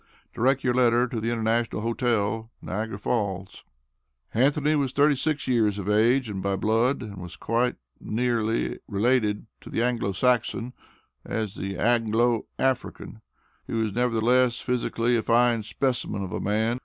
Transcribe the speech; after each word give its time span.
Direct 0.33 0.63
your 0.63 0.73
letter 0.73 1.07
to 1.07 1.21
the 1.21 1.29
International 1.29 1.83
Hotel, 1.83 2.49
Niagara 2.59 2.97
Falls. 2.97 3.63
Anthony 4.33 4.73
was 4.73 4.91
thirty 4.93 5.15
six 5.15 5.47
years 5.47 5.77
of 5.77 5.87
age, 5.87 6.27
and 6.27 6.41
by 6.41 6.55
blood, 6.55 7.03
was 7.17 7.35
quite 7.35 7.75
as 7.75 7.75
nearly 7.99 8.79
related 8.87 9.45
to 9.59 9.69
the 9.69 9.83
Anglo 9.83 10.11
Saxon 10.11 10.73
as 11.23 11.53
the 11.53 11.77
Anglo 11.77 12.47
African. 12.57 13.21
He 13.67 13.73
was 13.73 13.93
nevertheless, 13.93 14.59
physically 14.59 15.15
a 15.17 15.21
fine 15.21 15.61
specimen 15.61 16.23
of 16.23 16.33
a 16.33 16.39
man. 16.41 16.79